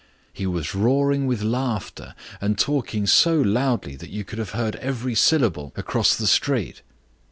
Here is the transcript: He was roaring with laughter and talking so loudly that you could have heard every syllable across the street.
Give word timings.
He 0.33 0.47
was 0.47 0.73
roaring 0.73 1.27
with 1.27 1.43
laughter 1.43 2.15
and 2.41 2.57
talking 2.57 3.05
so 3.05 3.39
loudly 3.39 3.95
that 3.97 4.09
you 4.09 4.23
could 4.23 4.39
have 4.39 4.49
heard 4.53 4.75
every 4.77 5.13
syllable 5.13 5.73
across 5.75 6.15
the 6.15 6.25
street. 6.25 6.81